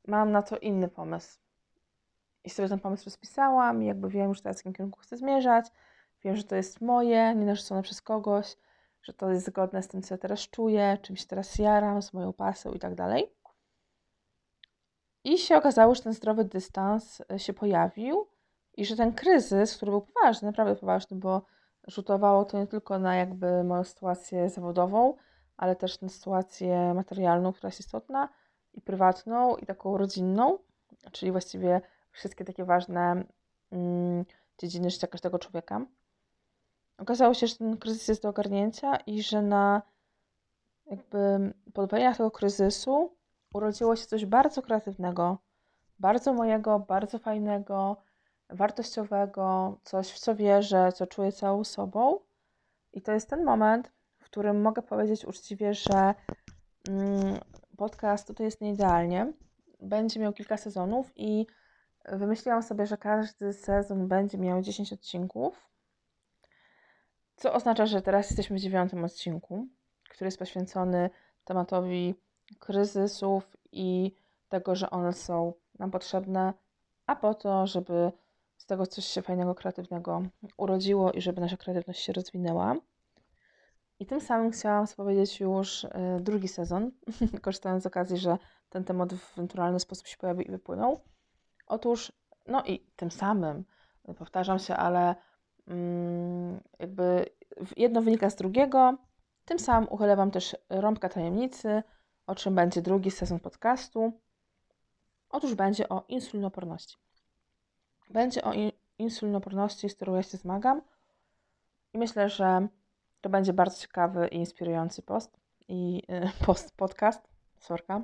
mam 0.10 0.32
na 0.32 0.42
to 0.42 0.58
inny 0.58 0.88
pomysł. 0.88 1.40
I 2.44 2.50
sobie 2.50 2.70
ten 2.70 2.80
pomysł 2.80 3.06
rozpisałam 3.06 3.84
i 3.84 3.86
jakby 3.86 4.10
wiem 4.10 4.30
już 4.30 4.42
teraz, 4.42 4.58
w 4.58 4.60
jakim 4.60 4.74
kierunku 4.74 5.00
chcę 5.00 5.18
zmierzać. 5.18 5.66
Wiem, 6.24 6.36
że 6.36 6.44
to 6.44 6.56
jest 6.56 6.82
moje, 6.82 7.36
nie 7.36 7.46
narzucone 7.46 7.82
przez 7.82 8.02
kogoś, 8.02 8.56
że 9.04 9.14
to 9.14 9.32
jest 9.32 9.46
zgodne 9.46 9.84
z 9.84 9.88
tym, 9.88 10.02
co 10.02 10.14
ja 10.14 10.18
teraz 10.18 10.40
czuję, 10.40 10.98
czym 11.02 11.16
się 11.16 11.28
teraz 11.28 11.58
jaram, 11.58 12.02
z 12.02 12.14
moją 12.14 12.34
pasją 12.34 12.72
i 12.72 12.80
tak 12.80 12.96
dalej. 12.96 13.34
I 15.24 15.38
się 15.38 15.58
okazało, 15.58 15.96
że 15.96 16.02
ten 16.02 16.14
zdrowy 16.14 16.46
dystans 16.46 17.22
e, 17.32 17.40
się 17.40 17.54
pojawił 17.54 18.28
i 18.78 18.86
że 18.86 18.96
ten 18.96 19.14
kryzys, 19.14 19.76
który 19.76 19.92
był 19.92 20.02
poważny, 20.02 20.46
naprawdę 20.46 20.76
poważny, 20.76 21.18
bo 21.18 21.42
rzutowało 21.88 22.46
to 22.46 22.58
nie 22.58 22.68
tylko 22.68 23.00
na 23.00 23.16
jakby 23.16 23.64
moją 23.64 23.84
sytuację 23.84 24.50
zawodową, 24.50 25.16
ale 25.58 25.76
też 25.76 26.02
na 26.02 26.10
sytuację 26.10 26.94
materialną, 26.94 27.54
która 27.54 27.68
jest 27.68 27.80
istotna, 27.80 28.30
i 28.74 28.82
prywatną, 28.82 29.56
i 29.56 29.66
taką 29.66 29.98
rodzinną, 29.98 30.58
czyli 31.12 31.32
właściwie 31.32 31.82
wszystkie 32.12 32.46
takie 32.46 32.66
ważne 32.66 33.24
mm, 33.72 34.26
dziedziny 34.58 34.90
życia 34.90 35.08
każdego 35.08 35.40
człowieka. 35.40 35.86
Okazało 36.98 37.34
się, 37.34 37.48
że 37.48 37.56
ten 37.56 37.78
kryzys 37.78 38.08
jest 38.08 38.24
do 38.24 38.30
ogarnięcia 38.30 38.96
i 38.96 39.24
że 39.24 39.42
na 39.42 39.82
jakby 40.86 41.54
podwojeniach 41.74 42.18
tego 42.18 42.32
kryzysu 42.32 43.16
urodziło 43.54 43.96
się 43.96 44.06
coś 44.06 44.26
bardzo 44.26 44.62
kreatywnego, 44.62 45.38
bardzo 46.00 46.34
mojego, 46.34 46.80
bardzo 46.80 47.20
fajnego, 47.20 47.98
wartościowego, 48.50 49.78
coś 49.84 50.12
w 50.12 50.20
co 50.20 50.36
wierzę, 50.36 50.92
co 50.92 51.08
czuję 51.08 51.32
całą 51.32 51.64
sobą. 51.64 52.20
I 52.94 53.02
to 53.02 53.12
jest 53.12 53.30
ten 53.30 53.44
moment, 53.44 53.92
w 54.18 54.24
którym 54.26 54.62
mogę 54.62 54.82
powiedzieć 54.82 55.26
uczciwie, 55.26 55.74
że 55.74 56.16
mm, 56.90 57.40
podcast 57.80 58.28
tutaj 58.28 58.46
jest 58.46 58.62
nieidealnie. 58.62 59.34
Będzie 59.82 60.20
miał 60.20 60.34
kilka 60.34 60.58
sezonów 60.58 61.12
i 61.16 61.48
wymyśliłam 62.06 62.64
sobie, 62.64 62.86
że 62.86 62.98
każdy 62.98 63.54
sezon 63.54 64.08
będzie 64.08 64.38
miał 64.38 64.62
10 64.62 64.94
odcinków. 64.94 65.70
Co 67.36 67.54
oznacza, 67.54 67.86
że 67.86 68.02
teraz 68.02 68.30
jesteśmy 68.30 68.58
w 68.58 68.60
dziewiątym 68.60 69.04
odcinku, 69.04 69.68
który 70.10 70.28
jest 70.28 70.40
poświęcony 70.40 71.10
tematowi 71.46 72.16
kryzysów 72.60 73.58
i 73.72 74.12
tego, 74.50 74.76
że 74.76 74.90
one 74.90 75.14
są 75.14 75.54
nam 75.80 75.92
potrzebne, 75.92 76.54
a 77.06 77.16
po 77.16 77.34
to, 77.34 77.68
żeby 77.68 78.12
z 78.58 78.66
tego 78.66 78.88
coś 78.88 79.06
się 79.06 79.22
fajnego, 79.22 79.56
kreatywnego 79.56 80.24
urodziło 80.58 81.12
i 81.12 81.22
żeby 81.22 81.42
nasza 81.42 81.58
kreatywność 81.58 82.04
się 82.04 82.14
rozwinęła. 82.14 82.76
I 84.00 84.06
tym 84.06 84.22
samym 84.22 84.52
chciałam 84.52 84.86
powiedzieć 84.98 85.40
już 85.40 85.84
y, 85.84 85.90
drugi 86.20 86.48
sezon, 86.48 86.92
korzystając 87.42 87.84
z 87.84 87.86
okazji, 87.86 88.18
że 88.18 88.38
ten 88.70 88.84
temat 88.84 89.14
w 89.14 89.38
naturalny 89.38 89.80
sposób 89.80 90.08
się 90.08 90.18
pojawił 90.18 90.44
i 90.44 90.52
wypłynął. 90.52 91.00
Otóż, 91.68 92.12
no 92.48 92.64
i 92.66 92.80
tym 92.96 93.12
samym, 93.12 93.66
y, 94.10 94.14
powtarzam 94.14 94.60
się, 94.60 94.76
ale 94.76 95.16
mm, 95.68 96.60
jakby 96.80 97.26
jedno 97.78 98.02
wynika 98.02 98.30
z 98.30 98.36
drugiego. 98.36 98.98
Tym 99.46 99.60
samym 99.60 99.90
uchylę 99.90 100.16
Wam 100.16 100.32
też 100.32 100.56
rąbka 100.70 101.10
tajemnicy, 101.10 101.84
o 102.28 102.36
czym 102.36 102.56
będzie 102.56 102.82
drugi 102.82 103.12
sezon 103.12 103.40
podcastu. 103.40 104.14
Otóż 105.30 105.56
będzie 105.56 105.90
o 105.90 106.04
insulinoporności. 106.08 106.98
Będzie 108.10 108.44
o 108.44 108.52
insulinoporności, 108.98 109.90
z 109.90 109.96
którą 109.96 110.16
ja 110.16 110.24
się 110.24 110.38
zmagam. 110.38 110.82
I 111.94 111.98
myślę, 111.98 112.30
że 112.30 112.68
to 113.22 113.30
będzie 113.30 113.54
bardzo 113.54 113.78
ciekawy 113.78 114.28
i 114.28 114.36
inspirujący 114.36 115.02
post 115.02 115.40
i 115.68 116.04
y, 116.10 116.32
post, 116.46 116.72
podcast. 116.76 117.22
Sorka. 117.60 118.02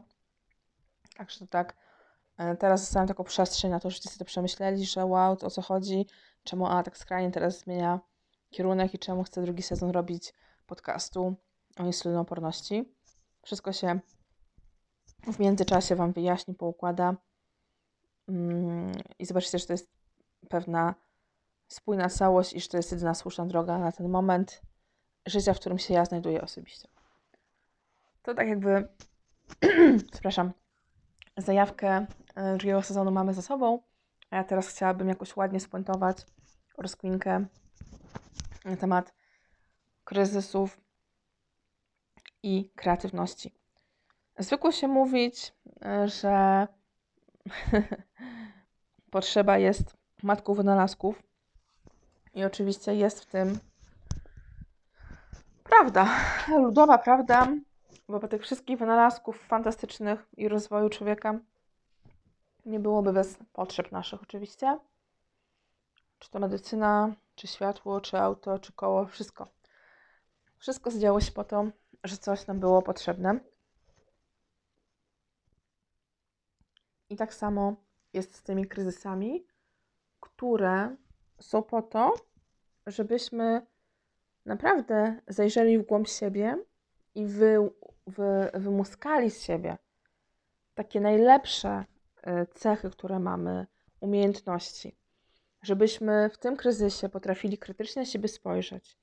Także 1.17 1.39
to 1.39 1.47
tak. 1.47 1.75
E, 2.37 2.55
teraz 2.55 2.81
zostawiam 2.81 3.07
taką 3.07 3.23
przestrzeń 3.23 3.71
na 3.71 3.79
to, 3.79 3.89
żebyście 3.89 4.09
sobie 4.09 4.19
to 4.19 4.25
przemyśleli, 4.25 4.85
że 4.85 5.05
wow, 5.05 5.37
o 5.41 5.49
co 5.49 5.61
chodzi, 5.61 6.05
czemu 6.43 6.67
a 6.67 6.83
tak 6.83 6.97
skrajnie 6.97 7.31
teraz 7.31 7.59
zmienia 7.59 7.99
kierunek 8.49 8.93
i 8.93 8.99
czemu 8.99 9.23
chcę 9.23 9.41
drugi 9.41 9.63
sezon 9.63 9.89
robić 9.89 10.33
podcastu 10.65 11.35
o 11.79 11.85
insulinoporności. 11.85 12.93
Wszystko 13.41 13.73
się 13.73 13.99
w 15.33 15.39
międzyczasie 15.39 15.95
Wam 15.95 16.11
wyjaśni, 16.11 16.53
poukłada 16.53 17.15
mm, 18.27 18.91
i 19.19 19.25
zobaczycie, 19.25 19.59
że 19.59 19.65
to 19.65 19.73
jest 19.73 19.91
pewna 20.49 20.95
spójna 21.67 22.09
całość 22.09 22.53
i 22.53 22.61
że 22.61 22.67
to 22.67 22.77
jest 22.77 22.91
jedyna 22.91 23.13
słuszna 23.13 23.45
droga 23.45 23.79
na 23.79 23.91
ten 23.91 24.09
moment 24.09 24.61
życia, 25.25 25.53
w 25.53 25.59
którym 25.59 25.79
się 25.79 25.93
ja 25.93 26.05
znajduję 26.05 26.41
osobiście. 26.41 26.87
To 28.23 28.33
tak 28.33 28.47
jakby, 28.47 28.87
przepraszam, 30.11 30.51
zajawkę 31.37 32.05
e, 32.35 32.57
drugiego 32.57 32.81
sezonu 32.81 33.11
mamy 33.11 33.33
za 33.33 33.41
sobą, 33.41 33.79
a 34.29 34.35
ja 34.35 34.43
teraz 34.43 34.67
chciałabym 34.67 35.09
jakoś 35.09 35.35
ładnie 35.35 35.59
spuentować 35.59 36.17
rozkminkę 36.77 37.45
na 38.65 38.77
temat 38.77 39.13
kryzysów 40.03 40.81
i 42.43 42.71
kreatywności. 42.75 43.53
Zwykło 44.39 44.71
się 44.71 44.87
mówić, 44.87 45.53
e, 45.85 46.07
że 46.07 46.67
potrzeba 49.11 49.57
jest 49.57 49.97
matką 50.23 50.53
wynalazków 50.53 51.23
i 52.33 52.43
oczywiście 52.43 52.95
jest 52.95 53.19
w 53.19 53.25
tym 53.25 53.59
prawda, 55.79 56.07
ludowa 56.47 56.97
prawda, 56.97 57.47
po 58.07 58.27
tych 58.27 58.41
wszystkich 58.41 58.79
wynalazków 58.79 59.47
fantastycznych 59.47 60.27
i 60.37 60.47
rozwoju 60.47 60.89
człowieka 60.89 61.39
nie 62.65 62.79
byłoby 62.79 63.13
bez 63.13 63.37
potrzeb 63.53 63.91
naszych 63.91 64.23
oczywiście. 64.23 64.79
Czy 66.19 66.29
to 66.29 66.39
medycyna, 66.39 67.15
czy 67.35 67.47
światło, 67.47 68.01
czy 68.01 68.17
auto, 68.17 68.59
czy 68.59 68.73
koło, 68.73 69.05
wszystko. 69.05 69.47
Wszystko 70.57 70.91
zdziało 70.91 71.21
się 71.21 71.31
po 71.31 71.43
to, 71.43 71.65
że 72.03 72.17
coś 72.17 72.47
nam 72.47 72.59
było 72.59 72.81
potrzebne. 72.81 73.39
I 77.09 77.15
tak 77.15 77.33
samo 77.33 77.75
jest 78.13 78.35
z 78.35 78.43
tymi 78.43 78.67
kryzysami, 78.67 79.45
które 80.19 80.95
są 81.39 81.63
po 81.63 81.81
to, 81.81 82.13
żebyśmy 82.87 83.65
naprawdę 84.45 85.21
zajrzeli 85.27 85.79
w 85.79 85.85
głąb 85.85 86.07
siebie 86.07 86.57
i 87.15 87.25
wy, 87.25 87.69
wy, 88.07 88.51
wymuskali 88.53 89.31
z 89.31 89.43
siebie 89.43 89.77
takie 90.75 91.01
najlepsze 91.01 91.85
e, 92.23 92.45
cechy, 92.45 92.89
które 92.89 93.19
mamy, 93.19 93.67
umiejętności, 93.99 94.97
żebyśmy 95.61 96.29
w 96.29 96.37
tym 96.37 96.55
kryzysie 96.57 97.09
potrafili 97.09 97.57
krytycznie 97.57 98.01
na 98.01 98.05
siebie 98.05 98.27
spojrzeć, 98.27 98.97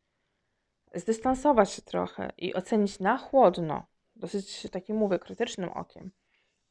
zdystansować 0.95 1.71
się 1.71 1.83
trochę 1.83 2.33
i 2.39 2.55
ocenić 2.55 3.01
na 3.01 3.19
chłodno, 3.19 3.87
dosyć 4.17 4.67
takim 4.71 4.97
mówię, 4.97 5.19
krytycznym 5.19 5.69
okiem, 5.69 6.11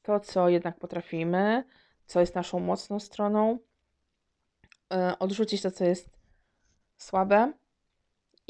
to, 0.01 0.19
co 0.19 0.49
jednak 0.49 0.79
potrafimy, 0.79 1.63
co 2.05 2.19
jest 2.19 2.35
naszą 2.35 2.59
mocną 2.59 2.99
stroną, 2.99 3.59
e, 4.93 5.19
odrzucić 5.19 5.61
to, 5.61 5.71
co 5.71 5.85
jest 5.85 6.09
słabe 6.97 7.53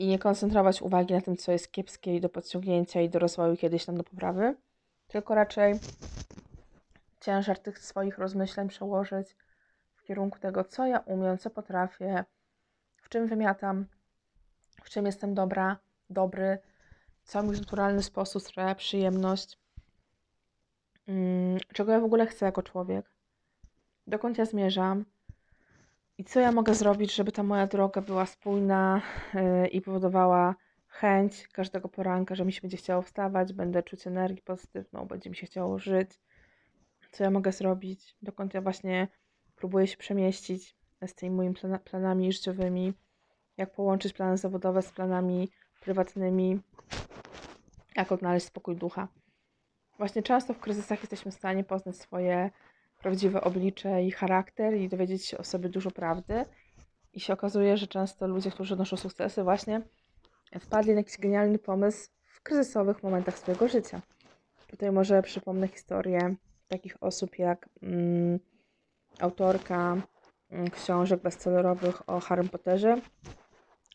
i 0.02 0.08
nie 0.08 0.20
koncentrować 0.20 0.82
uwagi 0.82 1.14
na 1.14 1.22
tym, 1.22 1.38
co 1.38 1.52
jest 1.52 1.72
kiepskie 1.72 2.16
i 2.16 2.22
do 2.22 2.30
podciągnięcia 2.30 3.02
i 3.02 3.10
do 3.10 3.20
rozwoju 3.20 3.58
kiedyś 3.58 3.86
tam 3.86 3.98
do 3.98 4.04
poprawy, 4.04 4.56
tylko 5.08 5.36
raczej 5.36 5.80
ciężar 7.20 7.60
tych 7.60 7.80
swoich 7.80 8.18
rozmyśleń 8.18 8.68
przełożyć 8.68 9.36
w 9.96 10.04
kierunku 10.04 10.40
tego, 10.40 10.64
co 10.64 10.86
ja 10.86 11.00
umiem, 11.00 11.38
co 11.38 11.50
potrafię, 11.50 12.26
w 13.02 13.10
czym 13.10 13.28
wymiatam, 13.28 13.86
w 14.84 14.90
czym 14.90 15.06
jestem 15.06 15.34
dobra, 15.34 15.78
dobry, 16.10 16.60
co 17.24 17.44
mi 17.44 17.56
w 17.56 17.60
naturalny 17.60 18.04
sposób 18.04 18.44
sprawia 18.44 18.76
przyjemność, 18.76 19.60
mm, 21.08 21.58
czego 21.74 21.92
ja 21.92 22.00
w 22.00 22.04
ogóle 22.04 22.28
chcę 22.28 22.46
jako 22.46 22.64
człowiek, 22.64 23.06
dokąd 24.08 24.38
ja 24.38 24.46
zmierzam, 24.46 25.06
i 26.22 26.24
co 26.24 26.40
ja 26.40 26.52
mogę 26.52 26.76
zrobić, 26.76 27.16
żeby 27.16 27.32
ta 27.32 27.44
moja 27.44 27.68
droga 27.68 28.02
była 28.02 28.26
spójna 28.26 29.02
yy, 29.34 29.68
i 29.68 29.82
powodowała 29.82 30.56
chęć 30.88 31.48
każdego 31.48 31.90
poranka, 31.90 32.36
że 32.36 32.46
mi 32.46 32.54
się 32.54 32.62
będzie 32.62 32.78
chciało 32.78 33.02
wstawać, 33.02 33.54
będę 33.54 33.84
czuć 33.84 34.08
energię 34.08 34.42
pozytywną, 34.42 35.06
będzie 35.06 35.30
mi 35.30 35.36
się 35.36 35.46
chciało 35.46 35.80
żyć, 35.80 36.10
co 37.12 37.24
ja 37.24 37.32
mogę 37.32 37.52
zrobić, 37.52 38.16
dokąd 38.22 38.54
ja 38.54 38.62
właśnie 38.62 39.08
próbuję 39.56 39.88
się 39.88 39.98
przemieścić 39.98 40.76
z 41.08 41.14
tymi 41.16 41.36
moimi 41.36 41.56
plana, 41.56 41.80
planami 41.80 42.34
życiowymi, 42.34 42.94
jak 43.58 43.72
połączyć 43.72 44.14
plany 44.14 44.38
zawodowe 44.38 44.82
z 44.82 44.92
planami 44.92 45.50
prywatnymi, 45.80 46.60
jak 47.96 48.12
odnaleźć 48.12 48.46
spokój 48.46 48.76
ducha. 48.76 49.08
Właśnie 49.98 50.24
często 50.24 50.54
w 50.54 50.60
kryzysach 50.60 51.00
jesteśmy 51.00 51.32
w 51.32 51.36
stanie 51.36 51.64
poznać 51.64 51.96
swoje 51.96 52.50
prawdziwe 53.02 53.42
oblicze 53.42 54.04
i 54.04 54.12
charakter 54.12 54.74
i 54.74 54.90
dowiedzieć 54.90 55.26
się 55.26 55.38
o 55.38 55.44
sobie 55.44 55.70
dużo 55.70 55.92
prawdy. 55.92 56.46
I 57.14 57.20
się 57.20 57.34
okazuje, 57.34 57.78
że 57.78 57.88
często 57.88 58.28
ludzie, 58.28 58.52
którzy 58.52 58.74
odnoszą 58.74 58.98
sukcesy, 58.98 59.44
właśnie 59.44 59.82
wpadli 60.60 60.92
na 60.92 60.98
jakiś 60.98 61.18
genialny 61.18 61.60
pomysł 61.60 62.10
w 62.26 62.42
kryzysowych 62.42 63.04
momentach 63.04 63.38
swojego 63.38 63.68
życia. 63.68 64.02
Tutaj 64.68 64.92
może 64.92 65.22
przypomnę 65.22 65.68
historię 65.68 66.36
takich 66.68 67.04
osób 67.04 67.40
jak 67.40 67.70
mm, 67.84 68.40
autorka 69.20 69.98
mm, 70.50 70.70
książek 70.70 71.22
bestsellerowych 71.22 72.10
o 72.10 72.20
Harry 72.20 72.50
Potterze, 72.50 72.98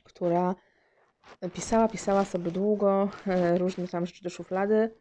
która 0.05 0.55
pisała, 1.53 1.89
pisała 1.89 2.25
sobie 2.25 2.51
długo 2.51 3.09
różne 3.63 3.89
tam 3.89 4.07
rzeczy 4.07 4.23
do 4.23 4.31
szuflady 4.31 4.95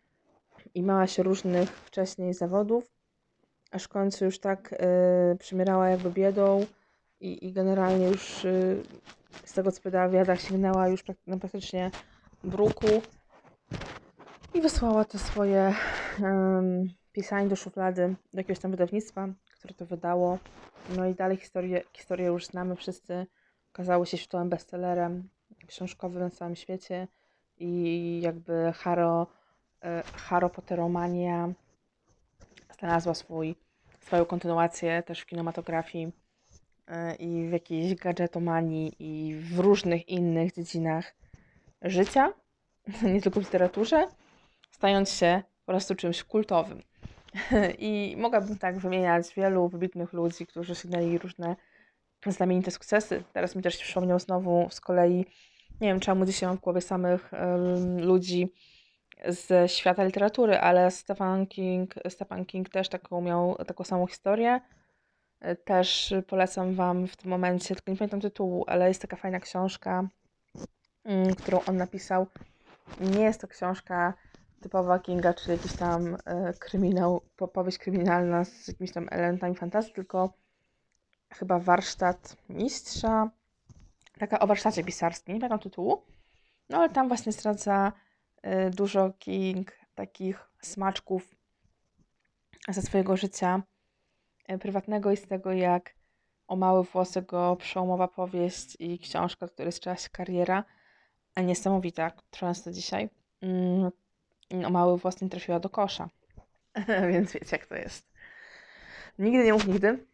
i 0.73 0.83
mała 0.83 1.07
się 1.07 1.23
różnych 1.23 1.69
wcześniej 1.69 2.33
zawodów, 2.33 2.94
aż 3.71 3.83
w 3.83 3.87
końcu 3.87 4.25
już 4.25 4.39
tak 4.39 4.73
y, 4.73 5.37
przymierała 5.37 5.89
jakby 5.89 6.11
biedą 6.11 6.65
i, 7.19 7.47
i 7.47 7.53
generalnie 7.53 8.07
już 8.07 8.45
y, 8.45 8.83
z 9.45 9.53
tego 9.53 9.71
co 9.71 9.81
powiada, 9.81 10.35
sięgnęła 10.35 10.87
już 10.87 11.03
prak 11.03 11.17
na 11.27 11.37
praktycznie 11.37 11.91
bruku 12.43 12.87
i 14.53 14.61
wysłała 14.61 15.05
te 15.05 15.19
swoje 15.19 15.73
pisanie 17.11 17.49
do 17.49 17.55
szuflady 17.55 18.15
do 18.33 18.39
jakiegoś 18.39 18.59
tam 18.59 18.71
wydawnictwa, 18.71 19.27
które 19.53 19.73
to 19.73 19.85
wydało. 19.85 20.39
No 20.97 21.07
i 21.07 21.15
dalej 21.15 21.37
historię, 21.37 21.81
historię 21.93 22.27
już 22.27 22.45
znamy 22.45 22.75
wszyscy. 22.75 23.25
Okazało 23.73 24.05
się 24.05 24.17
światowym 24.17 24.49
bestsellerem 24.49 25.29
książkowym 25.67 26.21
na 26.21 26.29
całym 26.29 26.55
świecie 26.55 27.07
i 27.57 28.21
jakby 28.23 28.71
Haro, 28.75 29.27
e, 29.83 30.03
Haro 30.15 30.49
Potteromania 30.49 31.53
znalazła 32.79 33.13
swój, 33.13 33.55
swoją 33.99 34.25
kontynuację 34.25 35.03
też 35.03 35.19
w 35.19 35.25
kinematografii 35.25 36.11
e, 36.87 37.15
i 37.15 37.47
w 37.49 37.51
jakiejś 37.51 37.95
gadżetomanii 37.95 38.95
i 38.99 39.35
w 39.35 39.59
różnych 39.59 40.09
innych 40.09 40.53
dziedzinach 40.53 41.15
życia, 41.81 42.33
nie 43.13 43.21
tylko 43.21 43.39
w 43.39 43.43
literaturze, 43.43 44.07
stając 44.71 45.11
się 45.11 45.41
po 45.65 45.71
prostu 45.71 45.95
czymś 45.95 46.23
kultowym. 46.23 46.81
I 47.79 48.15
mogłabym 48.17 48.57
tak 48.57 48.77
wymieniać 48.79 49.33
wielu 49.35 49.69
wybitnych 49.69 50.13
ludzi, 50.13 50.47
którzy 50.47 50.71
osiągnęli 50.71 51.17
różne 51.17 51.55
znamienite 52.27 52.71
sukcesy. 52.71 53.23
Teraz 53.33 53.55
mi 53.55 53.63
też 53.63 53.77
przypomniał 53.77 54.19
znowu 54.19 54.67
z 54.69 54.81
kolei, 54.81 55.25
nie 55.81 55.87
wiem 55.87 55.99
czemu 55.99 56.25
dzisiaj 56.25 56.49
mam 56.49 56.57
w 56.57 56.61
głowie 56.61 56.81
samych 56.81 57.31
um, 57.33 58.05
ludzi 58.05 58.53
z 59.27 59.71
świata 59.71 60.03
literatury, 60.03 60.59
ale 60.59 60.91
Stephen 60.91 61.47
King, 61.47 61.93
Stephen 62.09 62.45
King 62.45 62.69
też 62.69 62.89
taką 62.89 63.21
miał 63.21 63.55
taką 63.55 63.83
samą 63.83 64.07
historię. 64.07 64.61
Też 65.65 66.13
polecam 66.27 66.75
Wam 66.75 67.07
w 67.07 67.15
tym 67.15 67.29
momencie, 67.29 67.75
tylko 67.75 67.91
nie 67.91 67.97
pamiętam 67.97 68.21
tytułu, 68.21 68.63
ale 68.67 68.87
jest 68.87 69.01
taka 69.01 69.15
fajna 69.15 69.39
książka, 69.39 70.07
um, 71.03 71.35
którą 71.35 71.59
on 71.67 71.77
napisał. 71.77 72.27
Nie 72.99 73.23
jest 73.23 73.41
to 73.41 73.47
książka 73.47 74.13
typowa 74.61 74.99
Kinga, 74.99 75.33
czyli 75.33 75.51
jakiś 75.51 75.73
tam 75.73 76.17
e, 76.25 76.53
kryminał, 76.53 77.21
powieść 77.53 77.77
kryminalna 77.77 78.45
z 78.45 78.67
jakimiś 78.67 78.91
tam 78.91 79.07
elementami 79.11 79.55
fantazji, 79.55 79.93
tylko 79.93 80.33
chyba 81.33 81.59
warsztat 81.59 82.37
mistrza, 82.49 83.29
taka 84.19 84.39
o 84.39 84.47
warsztacie 84.47 84.83
pisarskim, 84.83 85.35
nie 85.35 85.39
pamiętam 85.41 85.59
tytułu, 85.59 86.01
no 86.69 86.77
ale 86.77 86.89
tam 86.89 87.07
właśnie 87.07 87.31
zdradza 87.31 87.91
dużo 88.71 89.13
King 89.19 89.71
takich 89.95 90.49
smaczków 90.61 91.35
ze 92.67 92.81
swojego 92.81 93.17
życia 93.17 93.63
y, 94.51 94.57
prywatnego 94.57 95.11
i 95.11 95.17
z 95.17 95.27
tego, 95.27 95.51
jak 95.51 95.95
o 96.47 96.55
mały 96.55 96.83
włosy 96.83 97.21
go 97.21 97.55
przełomowa 97.55 98.07
powieść 98.07 98.77
i 98.79 98.99
książka, 98.99 99.47
która 99.47 99.65
jest 99.65 99.83
się 99.83 100.09
kariera, 100.11 100.63
a 101.35 101.41
niesamowita, 101.41 102.11
często 102.31 102.71
dzisiaj. 102.71 103.09
Mm, 103.41 103.91
o 104.65 104.69
mały 104.69 104.97
włos 104.97 105.21
nie 105.21 105.29
trafiła 105.29 105.59
do 105.59 105.69
kosza. 105.69 106.09
Więc 107.11 107.31
wiecie, 107.31 107.47
jak 107.51 107.65
to 107.65 107.75
jest. 107.75 108.11
Nigdy 109.19 109.43
nie 109.43 109.53
mów 109.53 109.67
nigdy, 109.67 110.05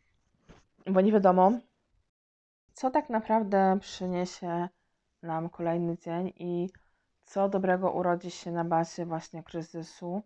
bo 0.88 1.02
nie 1.02 1.12
wiadomo, 1.12 1.52
co 2.74 2.91
tak 2.91 3.10
naprawdę 3.10 3.78
przyniesie 3.82 4.67
nam 5.22 5.50
kolejny 5.50 5.98
dzień 5.98 6.34
i 6.36 6.70
co 7.32 7.50
dobrego 7.50 7.91
urodzi 7.91 8.32
się 8.32 8.52
na 8.52 8.65
bazie 8.65 9.06
właśnie 9.06 9.44
kryzysu, 9.44 10.24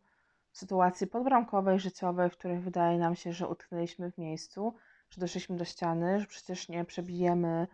sytuacji 0.51 1.07
podbramkowej, 1.07 1.79
życiowej, 1.79 2.29
w 2.29 2.37
której 2.37 2.59
wydaje 2.59 2.97
nam 2.97 3.15
się, 3.15 3.33
że 3.33 3.47
utknęliśmy 3.47 4.11
w 4.11 4.17
miejscu, 4.17 4.73
że 5.09 5.21
doszliśmy 5.21 5.57
do 5.57 5.65
ściany, 5.65 6.19
że 6.19 6.25
przecież 6.25 6.69
nie 6.69 6.85
przebijemy 6.85 7.67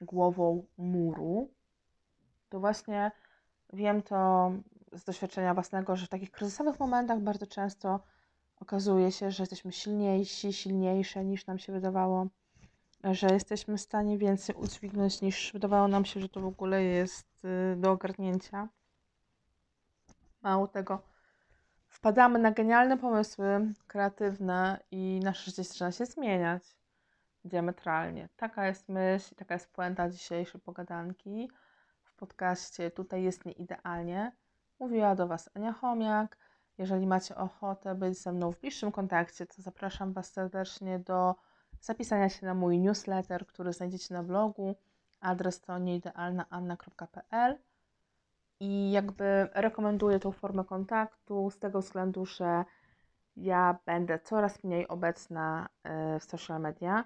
głową 0.00 0.66
muru. 0.78 1.50
To 2.48 2.60
właśnie 2.60 3.10
wiem 3.72 4.02
to 4.02 4.50
z 4.92 5.04
doświadczenia 5.04 5.54
własnego, 5.54 5.96
że 5.96 6.06
w 6.06 6.08
takich 6.08 6.30
kryzysowych 6.30 6.80
momentach 6.80 7.20
bardzo 7.20 7.46
często 7.46 8.00
okazuje 8.60 9.12
się, 9.12 9.30
że 9.30 9.42
jesteśmy 9.42 9.72
silniejsi, 9.72 10.52
silniejsze 10.52 11.24
niż 11.24 11.46
nam 11.46 11.58
się 11.58 11.72
wydawało, 11.72 12.26
że 13.04 13.26
jesteśmy 13.26 13.76
w 13.76 13.80
stanie 13.80 14.18
więcej 14.18 14.56
udźwignąć 14.56 15.20
niż 15.20 15.52
wydawało 15.52 15.88
nam 15.88 16.04
się, 16.04 16.20
że 16.20 16.28
to 16.28 16.40
w 16.40 16.46
ogóle 16.46 16.82
jest 16.82 17.44
y, 17.44 17.76
do 17.76 17.90
ogarnięcia. 17.90 18.68
Mało 20.48 20.68
tego, 20.68 21.02
wpadamy 21.88 22.38
na 22.38 22.50
genialne 22.50 22.98
pomysły, 22.98 23.74
kreatywne 23.86 24.80
i 24.90 25.20
nasze 25.24 25.50
życie 25.50 25.64
zaczyna 25.64 25.92
się 25.92 26.06
zmieniać 26.06 26.62
diametralnie. 27.44 28.28
Taka 28.36 28.66
jest 28.66 28.88
myśl, 28.88 29.34
taka 29.34 29.54
jest 29.54 29.72
puenta 29.72 30.10
dzisiejszej 30.10 30.60
pogadanki 30.60 31.50
w 32.02 32.14
podcaście 32.14 32.90
Tutaj 32.90 33.22
jest 33.22 33.44
nieidealnie. 33.44 34.32
Mówiła 34.78 35.14
do 35.14 35.26
Was 35.26 35.50
Ania 35.54 35.72
Chomiak. 35.72 36.38
Jeżeli 36.78 37.06
macie 37.06 37.36
ochotę 37.36 37.94
być 37.94 38.18
ze 38.18 38.32
mną 38.32 38.52
w 38.52 38.60
bliższym 38.60 38.92
kontakcie, 38.92 39.46
to 39.46 39.62
zapraszam 39.62 40.12
Was 40.12 40.32
serdecznie 40.32 40.98
do 40.98 41.34
zapisania 41.80 42.28
się 42.28 42.46
na 42.46 42.54
mój 42.54 42.78
newsletter, 42.78 43.46
który 43.46 43.72
znajdziecie 43.72 44.14
na 44.14 44.22
blogu. 44.22 44.76
Adres 45.20 45.60
to 45.60 45.78
nieidealnaanna.pl 45.78 47.58
i 48.60 48.90
jakby 48.90 49.48
rekomenduję 49.54 50.18
tą 50.20 50.32
formę 50.32 50.64
kontaktu 50.64 51.50
z 51.50 51.58
tego 51.58 51.80
względu, 51.80 52.26
że 52.26 52.64
ja 53.36 53.78
będę 53.86 54.18
coraz 54.18 54.64
mniej 54.64 54.88
obecna 54.88 55.68
e, 55.84 56.20
w 56.20 56.24
social 56.24 56.60
media, 56.60 57.04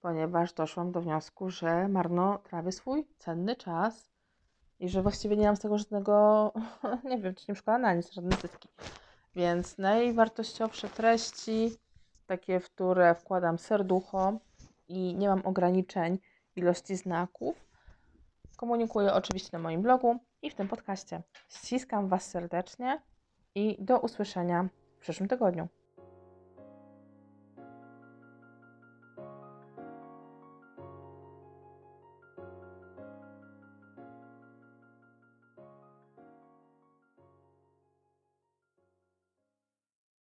ponieważ 0.00 0.52
doszłam 0.52 0.92
do 0.92 1.00
wniosku, 1.00 1.50
że 1.50 1.88
marno 1.88 2.38
trawię 2.38 2.72
swój 2.72 3.08
cenny 3.18 3.56
czas 3.56 4.10
i 4.80 4.88
że 4.88 5.02
właściwie 5.02 5.36
nie 5.36 5.46
mam 5.46 5.56
z 5.56 5.60
tego 5.60 5.78
żadnego, 5.78 6.52
nie 7.10 7.18
wiem, 7.18 7.34
czy 7.34 7.44
nie 7.48 7.54
przekłada 7.54 7.78
na 7.78 7.94
nic, 7.94 8.12
żadnej 8.12 8.38
zyski. 8.40 8.68
Więc 9.34 9.78
najwartościowsze 9.78 10.88
treści, 10.88 11.70
takie, 12.26 12.60
w 12.60 12.70
które 12.70 13.14
wkładam 13.14 13.58
serducho 13.58 14.32
i 14.88 15.14
nie 15.14 15.28
mam 15.28 15.46
ograniczeń 15.46 16.18
ilości 16.56 16.96
znaków, 16.96 17.66
komunikuję 18.56 19.12
oczywiście 19.12 19.50
na 19.52 19.58
moim 19.58 19.82
blogu 19.82 20.18
i 20.42 20.50
w 20.50 20.54
tym 20.54 20.68
podcaście. 20.68 21.22
Ściskam 21.48 22.08
Was 22.08 22.30
serdecznie 22.30 23.02
i 23.54 23.76
do 23.84 23.98
usłyszenia 23.98 24.68
w 24.96 25.00
przyszłym 25.00 25.28
tygodniu. 25.28 25.68